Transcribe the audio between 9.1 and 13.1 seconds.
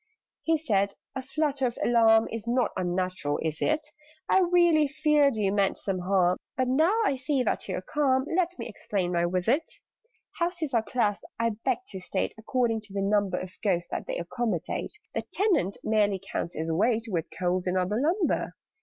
my visit. "Houses are classed, I beg to state, According to the